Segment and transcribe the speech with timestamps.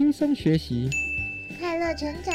[0.00, 0.88] 轻松学习，
[1.58, 2.34] 快乐成长。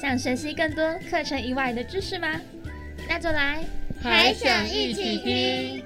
[0.00, 2.40] 想学习更多课程以外的知识吗？
[3.08, 3.64] 那就来
[4.00, 5.84] 还想一起听。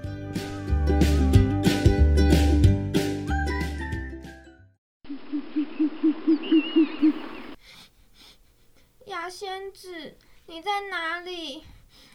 [9.06, 11.64] 牙仙子，你在哪里？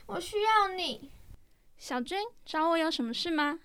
[0.05, 1.09] 我需要你。
[1.79, 3.57] 小军，找我有什么事吗？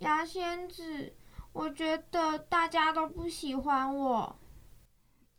[0.00, 1.14] 牙仙子，
[1.54, 4.36] 我觉得大家都不喜欢我。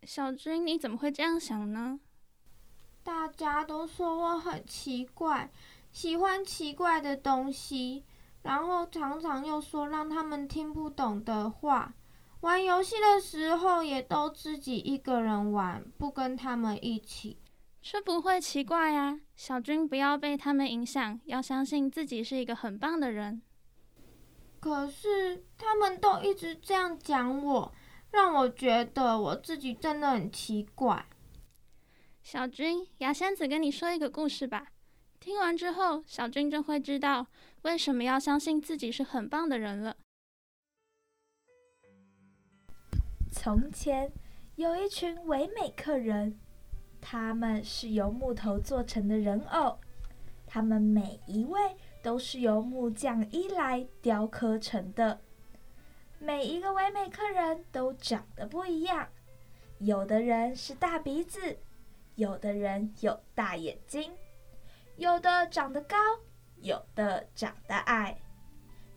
[0.03, 1.99] 小军，你怎么会这样想呢？
[3.03, 5.51] 大家都说我很奇怪，
[5.91, 8.05] 喜欢奇怪的东西，
[8.43, 11.93] 然后常常又说让他们听不懂的话。
[12.39, 17.37] 玩游戏的时候也都自己一个人玩，不跟他们一起。
[17.81, 23.41] 这不会奇怪啊，小军不要被他们影响，要相信自己是一个很棒的人。
[24.65, 27.71] 可是他们都一直这样讲我，
[28.09, 31.05] 让我觉得我自己真的很奇怪。
[32.23, 34.71] 小军，牙仙子跟你说一个故事吧。
[35.19, 37.27] 听完之后，小军就会知道
[37.61, 39.95] 为什么要相信自己是很棒的人了。
[43.31, 44.11] 从前
[44.55, 46.39] 有一群唯美客人，
[46.99, 49.77] 他们是由木头做成的人偶，
[50.47, 51.59] 他们每一位
[52.05, 55.19] 都是由木匠伊莱雕刻成的。
[56.19, 59.09] 每一个唯美客人都长得不一样，
[59.79, 61.57] 有的人是大鼻子，
[62.13, 64.11] 有的人有大眼睛，
[64.97, 65.97] 有的长得高，
[66.57, 68.15] 有的长得矮，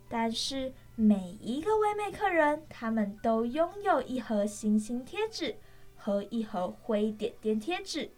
[0.07, 0.75] 但是。
[1.01, 5.57] 每一个唯美客人，他们都拥有一盒星星贴纸
[5.97, 8.11] 和一盒灰点点贴纸。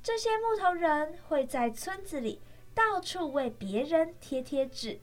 [0.00, 2.40] 这些木头人会在村子里
[2.78, 5.00] 到处为别人贴贴纸。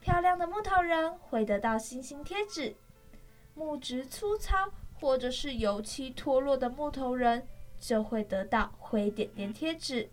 [0.00, 2.74] 漂亮的木头人会得到星星贴纸，
[3.52, 7.46] 木质粗糙或者是油漆脱落的木头人
[7.78, 10.08] 就会得到灰点点贴纸。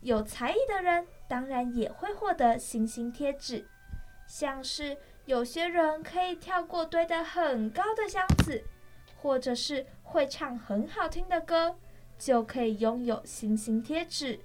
[0.00, 3.66] 有才艺的人当然也会获得星星贴纸。
[4.28, 8.62] 像是有些人可以跳过堆得很高的箱子，
[9.16, 11.74] 或者是会唱很好听的歌，
[12.16, 14.38] 就可以拥有星星贴纸。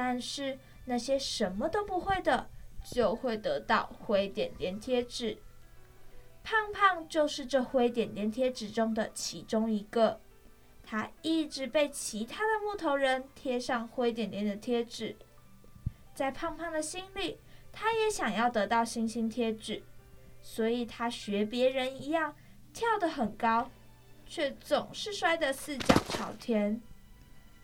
[0.00, 2.48] 但是那些什么都不会的，
[2.84, 5.36] 就会得到灰点点贴纸。
[6.44, 10.20] 胖胖就是这灰点点贴纸中的其中一个，
[10.84, 15.16] 他一直被其他的木头人贴上灰点点的贴纸，
[16.14, 17.40] 在胖胖的心里。
[17.72, 19.82] 他也想要得到星星贴纸，
[20.40, 22.36] 所以他学别人一样
[22.72, 23.68] 跳得很高，
[24.24, 26.80] 却总是摔得四脚朝天。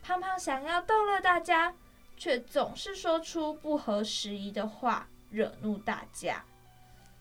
[0.03, 1.73] 胖胖想要逗乐大家，
[2.17, 6.45] 却总是说出不合时宜的话，惹怒大家。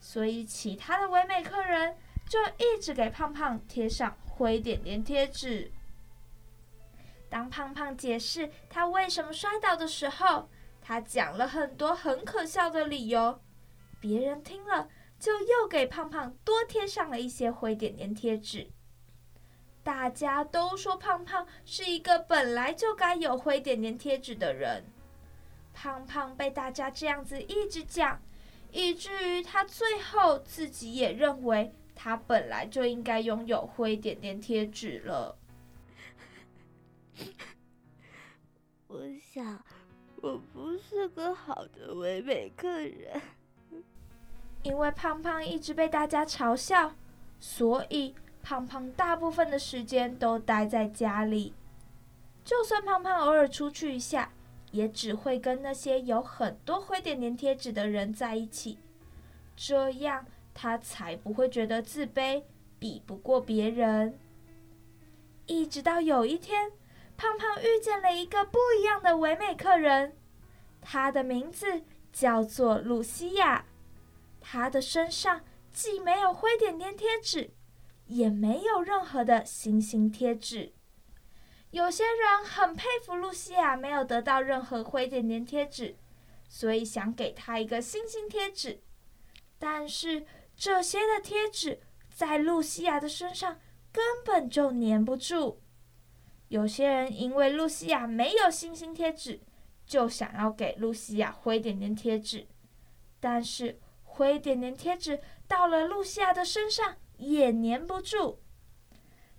[0.00, 1.96] 所以其他的唯美客人
[2.28, 5.70] 就一直给胖胖贴上灰点点贴纸。
[7.28, 10.48] 当胖胖解释他为什么摔倒的时候，
[10.80, 13.40] 他讲了很多很可笑的理由，
[13.98, 14.88] 别人听了
[15.18, 18.70] 就又给胖胖多贴上了一些灰点点贴纸。
[19.84, 24.82] 大家都说胖胖是一个本来就该有灰点点贴纸的人。
[25.72, 28.20] 胖胖被大家这样子一直讲，
[28.72, 35.36] 以至于他最后自己也认为他本来就应该拥有灰点点贴纸了。
[38.88, 39.62] 我想。
[40.22, 43.20] 我不是个好的唯美客人，
[44.62, 46.94] 因为胖胖一直被大家嘲笑，
[47.38, 51.54] 所以胖胖大部分的时间都待在家里。
[52.44, 54.30] 就算胖胖偶尔出去一下，
[54.70, 58.78] 也只会跟那些有很多灰点点贴纸的人在一起，
[59.56, 62.42] 这样他才不会觉得自卑，
[62.78, 64.18] 比不过别人。
[65.46, 66.70] 一直到有一天。
[67.16, 70.16] 胖胖遇见了一个不一样的唯美客人，
[70.80, 73.64] 她的名字叫做露西亚。
[74.40, 75.40] 她的身上
[75.72, 77.50] 既没有灰点点贴纸，
[78.06, 80.72] 也没有任何的星星贴纸。
[81.70, 85.96] 有些人很佩服露西亚没有得到任何灰点点贴纸，
[86.48, 88.80] 所以想给她一个星星贴纸。
[89.58, 90.24] 但是
[90.54, 93.58] 这些的贴纸在露西亚的身上
[93.90, 95.60] 根本就粘不住。
[96.48, 99.40] 有些人因为露西亚没有星星贴纸，
[99.84, 102.46] 就想要给露西亚灰点点贴纸，
[103.18, 105.18] 但是灰点点贴纸
[105.48, 108.40] 到了露西亚的身上也粘不住。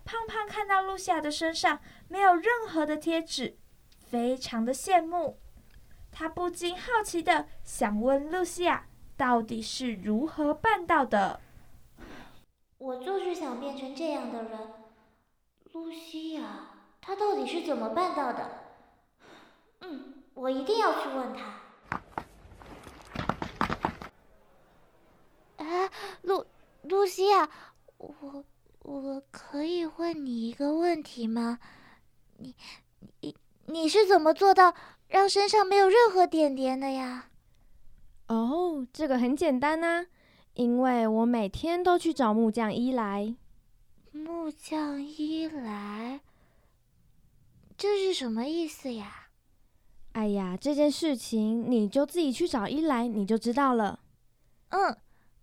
[0.03, 3.57] 胖胖看到露西亚的身上没有任何的贴纸，
[4.09, 5.39] 非常的羡慕，
[6.11, 8.87] 他不禁好奇的想问露西亚，
[9.17, 11.41] 到底是如何办到的？
[12.77, 14.59] 我就是想变成这样的人。
[15.71, 16.69] 露西亚，
[17.01, 18.49] 她到底是怎么办到的？
[19.81, 21.61] 嗯，我一定要去问她。
[25.57, 25.89] 啊，
[26.21, 26.45] 露
[26.85, 27.49] 露西亚，
[27.97, 28.45] 我
[28.79, 31.59] 我可以问你一个问题吗？
[32.37, 32.55] 你
[33.21, 33.35] 你
[33.67, 34.73] 你是怎么做到
[35.07, 37.29] 让身上没有任何点点的呀？
[38.27, 40.07] 哦，这个很简单呐，
[40.53, 43.35] 因为我每天都去找木匠伊莱。
[44.11, 46.21] 木匠伊莱，
[47.77, 49.27] 这是什么意思呀？
[50.13, 53.99] 哎呀，这件事情你就自己去找伊莱，你就知道了。
[54.69, 54.97] 嗯，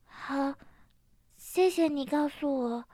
[0.06, 0.54] 好，
[1.54, 2.84] 谢谢你告诉我。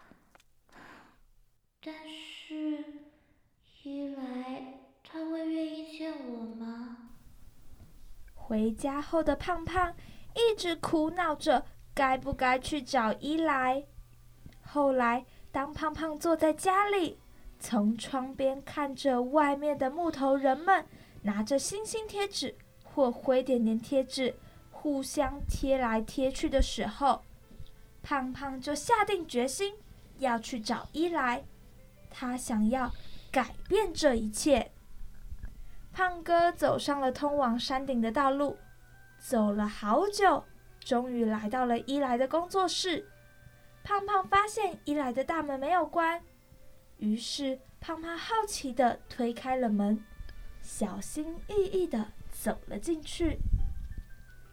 [1.80, 2.84] 但是
[3.84, 7.12] 伊莱他会愿意见我吗？
[8.34, 9.94] 回家后的胖胖
[10.34, 11.64] 一直苦恼着
[11.94, 13.86] 该不该去找伊莱。
[14.60, 17.20] 后来，当胖胖坐在家里，
[17.60, 20.84] 从窗边看着外面的木头人们
[21.22, 24.34] 拿着星星贴纸或灰点点贴纸
[24.72, 27.22] 互相贴来贴去的时候，
[28.02, 29.74] 胖胖就下定决心
[30.18, 31.44] 要去找伊莱。
[32.10, 32.90] 他想要
[33.30, 34.70] 改变这一切。
[35.92, 38.56] 胖哥走上了通往山顶的道路，
[39.18, 40.44] 走了好久，
[40.80, 43.08] 终于来到了伊莱的工作室。
[43.82, 46.22] 胖胖发现伊莱的大门没有关，
[46.98, 50.04] 于是胖胖好奇地推开了门，
[50.62, 53.38] 小心翼翼地走了进去。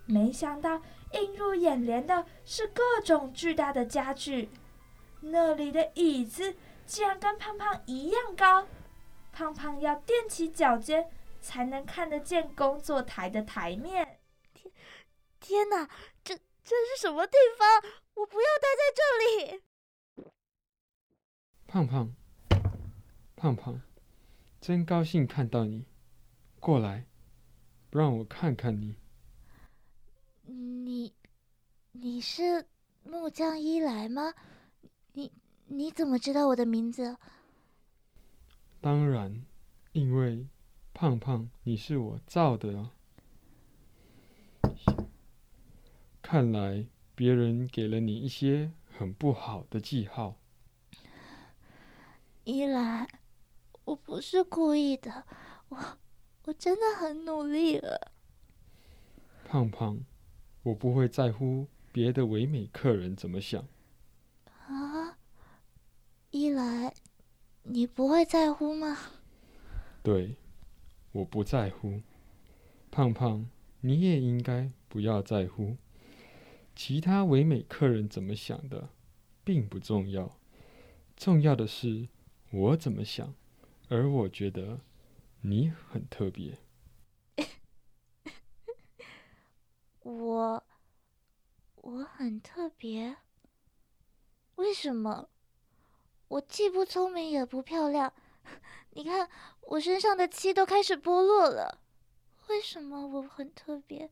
[0.06, 0.81] 没想到
[1.15, 4.50] 映入眼帘的是各种巨大的家具，
[5.21, 8.67] 那里的椅子竟然跟胖胖一样高，
[9.31, 11.09] 胖胖要踮起脚尖。
[11.45, 14.19] 才能看得见工作台的台面。
[14.51, 14.73] 天，
[15.39, 15.88] 天哪，
[16.23, 17.91] 这这是什么地方？
[18.15, 19.62] 我不要待在这里。
[21.67, 22.15] 胖胖，
[23.35, 23.79] 胖胖，
[24.59, 25.85] 真高兴看到你，
[26.59, 27.06] 过来，
[27.91, 28.95] 让我看看你。
[30.45, 31.13] 你，
[31.92, 32.65] 你是
[33.03, 34.33] 木匠伊莱吗？
[35.13, 35.31] 你
[35.68, 37.18] 你怎么知道我的名字？
[38.81, 39.45] 当然，
[39.92, 40.47] 因为。
[40.97, 42.94] 胖胖，你是我造的啊！
[46.21, 50.38] 看来别人给了你一些很不好的记号。
[52.45, 53.06] 依兰，
[53.83, 55.25] 我不是故意的，
[55.68, 55.77] 我
[56.45, 58.13] 我真的很努力了。
[59.45, 60.00] 胖胖，
[60.65, 63.67] 我不会在乎别的唯美客人怎么想。
[64.67, 65.17] 啊，
[66.31, 66.94] 一来，
[67.63, 68.97] 你不会在乎吗？
[70.03, 70.35] 对。
[71.12, 72.01] 我不在乎，
[72.91, 73.47] 胖胖，
[73.79, 75.77] 你也应该不要在乎。
[76.75, 78.89] 其他唯美客人怎么想的，
[79.45, 80.38] 并不重要，
[81.15, 82.09] 重要的是
[82.51, 83.33] 我怎么想。
[83.88, 84.81] 而我觉得
[85.39, 86.57] 你很特别。
[90.01, 90.63] 我，
[91.95, 93.15] 我很特别？
[94.56, 95.30] 为什么？
[96.27, 98.12] 我既不聪明也不漂亮。
[98.92, 99.30] 你看，
[99.62, 101.80] 我身上的漆都开始剥落了。
[102.50, 104.09] 为什么我很特别？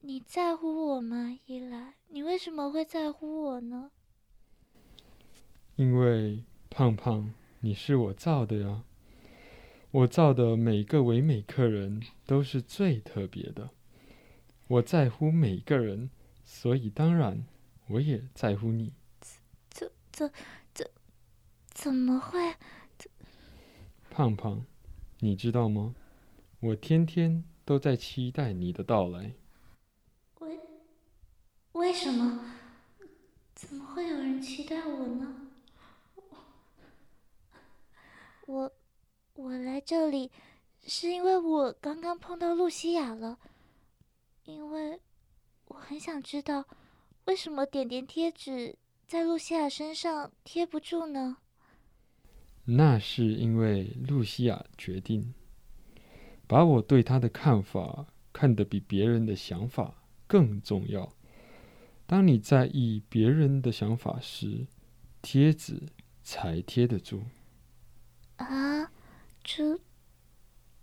[0.00, 1.94] 你在乎我吗，依兰？
[2.08, 3.92] 你为什么会在乎我呢？
[5.76, 8.82] 因为胖胖，你是我造的呀。
[9.92, 13.70] 我造的每个唯美客人都是最特别的。
[14.66, 16.10] 我在乎每个人，
[16.46, 17.44] 所以当然
[17.88, 18.94] 我也在乎你。
[19.68, 20.32] 怎怎
[20.72, 20.90] 怎
[21.68, 22.54] 怎么会？
[24.08, 24.64] 胖胖，
[25.18, 25.94] 你知道吗？
[26.60, 29.34] 我天天都在期待你的到来。
[30.38, 30.58] 为
[31.72, 32.54] 为什么？
[33.54, 35.50] 怎么会有人期待我呢？
[38.46, 38.72] 我
[39.34, 40.30] 我来这里
[40.86, 43.38] 是因为我刚刚碰到露西亚了，
[44.44, 45.00] 因为
[45.66, 46.66] 我很想知道
[47.26, 51.38] 为什么点点贴纸在露西亚身上贴不住呢？
[52.64, 55.32] 那是因为露西亚决定
[56.48, 61.12] 把我对她的看法看得比别人的想法更重要。
[62.06, 64.66] 当你在意别人的想法时，
[65.22, 65.82] 贴纸
[66.22, 67.22] 才贴得住。
[68.36, 68.90] 啊，
[69.42, 69.78] 这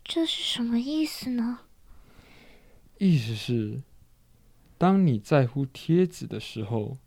[0.03, 1.59] 这是什么意思呢？
[2.97, 3.81] 意思是，
[4.83, 6.97] 当你在乎贴纸的时候，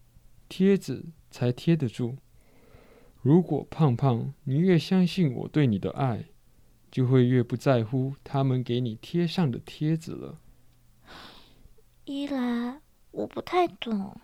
[0.49, 2.17] 贴纸才贴得住。
[3.21, 6.25] 如果胖胖，你越相信我对你的爱，
[6.91, 10.41] 就会越不在乎他们给你贴上的贴纸了。
[12.07, 12.81] 依兰，
[13.11, 14.19] 我不太懂。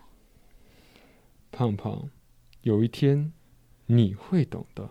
[1.51, 2.09] 胖胖，
[2.63, 3.31] 有一天
[3.85, 4.89] 你会懂的。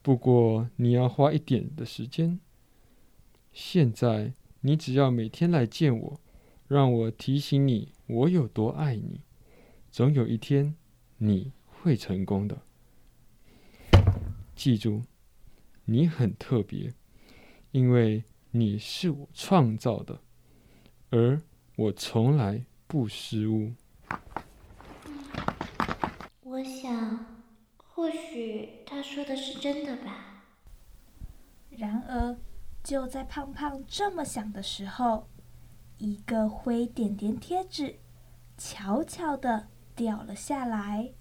[0.00, 2.38] 不过你要花一点的时间。
[3.52, 6.20] 现在你只要每天来见我，
[6.68, 9.22] 让我提醒你我有多爱你，
[9.90, 10.76] 总有一天
[11.16, 12.58] 你会成功的。
[14.54, 15.02] 记住，
[15.86, 16.92] 你很特别，
[17.70, 20.20] 因为你是我创造的，
[21.08, 21.40] 而
[21.76, 23.72] 我从来不失误。
[26.42, 27.24] 我想，
[27.78, 30.44] 或许他说的是真的吧。
[31.70, 32.36] 然而，
[32.82, 35.28] 就在胖胖这么想的时候，
[35.98, 37.98] 一个灰点点贴纸
[38.56, 41.12] 悄悄的掉了下来。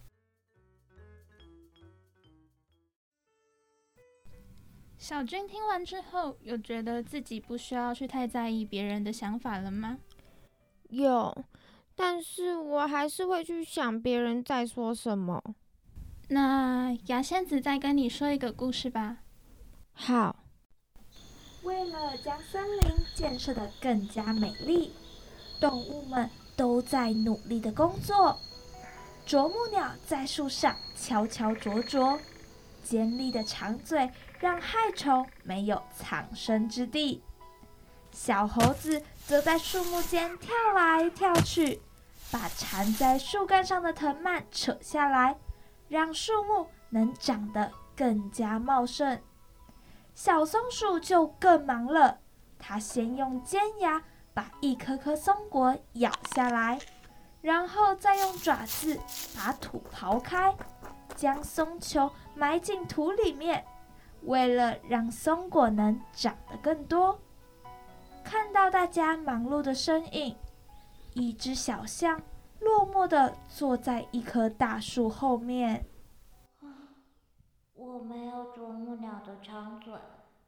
[4.98, 10.00] 小军听完之后，有觉得自己不需要去太在意别人的想法了吗？
[10.90, 11.46] 有。
[11.96, 15.42] 但是我还是会去想别人在说什么。
[16.30, 19.24] 那牙仙子再跟你说一个故事吧。
[19.94, 20.44] 好。
[21.64, 24.94] 为了将森林建设得更加美丽，
[25.60, 28.40] 动物们都在努力的工作。
[29.26, 32.20] 啄木鸟在树上敲敲啄啄，
[32.84, 34.10] 尖利的长嘴
[34.40, 37.22] 让害虫没有藏身之地。
[38.12, 41.82] 小猴子则在树木间跳来跳去。
[42.30, 45.38] 把缠在树干上的藤蔓扯下来，
[45.88, 49.22] 让树木能长得更加茂盛。
[50.18, 52.18] 小松鼠就更忙了，
[52.58, 54.02] 它先用尖牙
[54.34, 56.80] 把一颗颗松果咬下来，
[57.40, 59.00] 然后再用爪子
[59.36, 60.56] 把土刨开，
[61.16, 63.64] 将松球埋进土里面，
[64.24, 67.20] 为了让松果能长得更多。
[68.24, 70.36] 看到大家忙碌的身影。
[71.14, 72.20] 一只小象
[72.60, 75.86] 落寞地坐在一棵大树后面。
[77.98, 79.92] 我没有啄木鸟的长嘴，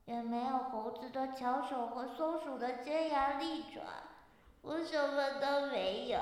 [0.06, 3.82] 也没有猴子的巧手和松鼠的尖牙利爪，
[4.62, 6.20] 我什么都没有。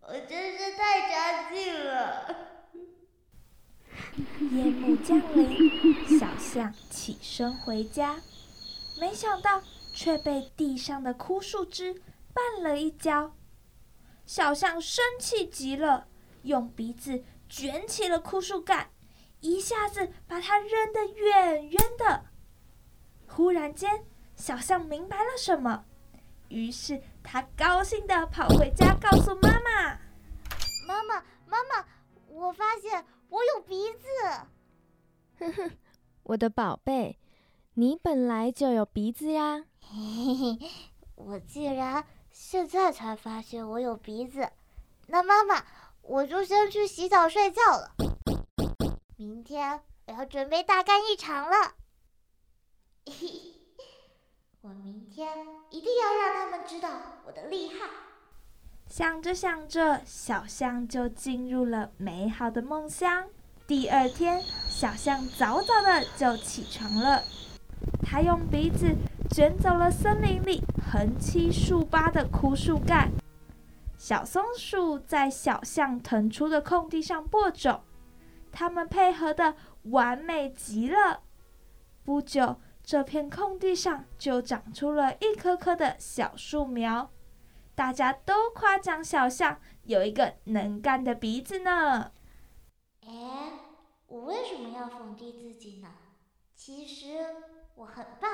[0.00, 2.36] 我真是太差劲了。
[4.50, 8.16] 夜幕降临，小象起身回家，
[8.98, 9.60] 没想到
[9.94, 12.02] 却被地上的枯树枝。
[12.34, 13.34] 绊了一跤，
[14.24, 16.06] 小象生气极了，
[16.44, 18.88] 用鼻子卷起了枯树干，
[19.40, 22.24] 一下子把它扔得远远的。
[23.26, 24.04] 忽然间，
[24.34, 25.84] 小象明白了什么，
[26.48, 29.98] 于是它高兴地跑回家，告诉妈妈
[30.86, 31.86] ：“妈妈，妈妈，
[32.28, 34.08] 我发现我有鼻子。
[35.38, 35.70] ”“哼哼，
[36.24, 37.18] 我的宝贝，
[37.74, 39.64] 你本来就有鼻子呀。
[39.80, 40.70] ”“嘿嘿，
[41.14, 44.48] 我竟然……”现在才发现我有鼻子，
[45.08, 45.64] 那妈妈，
[46.02, 47.96] 我就先去洗澡睡觉了。
[49.20, 51.74] 明天我要准备大干一场了。
[54.62, 55.28] 我明天
[55.70, 56.88] 一定要让他们知道
[57.26, 57.90] 我的厉害。
[58.86, 63.28] 想着想着，小象就进入了美好的梦乡。
[63.66, 67.24] 第二天，小象早早的就起床了，
[68.00, 68.94] 它用鼻子。
[69.30, 73.10] 卷走了森林里横七竖八的枯树干，
[73.98, 77.82] 小松鼠在小象腾出的空地上播种，
[78.52, 81.22] 它们配合的完美极了。
[82.04, 87.10] 不久，这片空地上就长出了一棵棵的小树苗，
[87.74, 92.12] 大家都夸奖小象有一个能干的鼻子呢。
[93.02, 93.52] 哎，
[94.06, 95.88] 我为什么要否定自己呢？
[96.54, 97.18] 其实
[97.74, 98.30] 我很棒。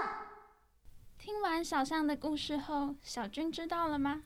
[1.19, 4.23] 听完小象的故事后，小军知道了吗？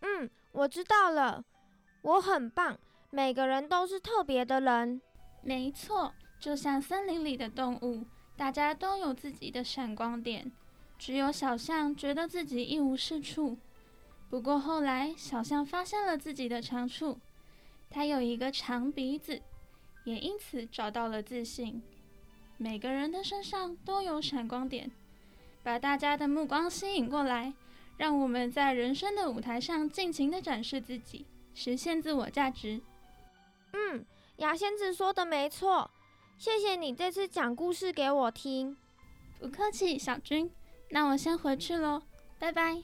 [0.00, 1.44] 嗯，我知道了。
[2.02, 2.78] 我很棒，
[3.14, 5.00] 每个人都是特别的人。
[5.40, 8.04] 没错，就像森林里的动物，
[8.36, 10.50] 大家都有自己的闪光点。
[10.98, 13.56] 只有小象觉得自己一无是处。
[14.28, 17.20] 不过后来，小象发现了自己的长处，
[17.88, 19.40] 它有一个长鼻子，
[20.02, 21.80] 也因此找到了自信。
[22.56, 24.90] 每个人的身上都有闪光点。
[25.62, 27.54] 把大家的目光吸引过来，
[27.96, 32.82] 让我们在人生的舞台上尽情的展示自己，实现自我价值。
[33.74, 35.90] 嗯，牙仙子说的没错，
[36.38, 38.76] 谢谢你这次讲故事给我听。
[39.40, 40.48] 不客气，小军，
[40.90, 42.02] 那我先回去喽，
[42.38, 42.82] 拜拜。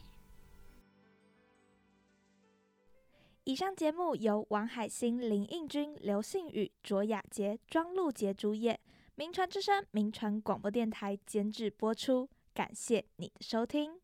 [3.45, 8.79] 以上节目由王海星、林应君、刘信宇、卓雅杰、庄露杰主演，
[9.15, 12.29] 名传之声名传广播电台监制播出。
[12.53, 14.01] 感谢你的收听。